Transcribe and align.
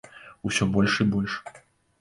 Усё 0.49 0.63
больш 0.77 0.97
і 1.05 1.09
больш. 1.13 1.37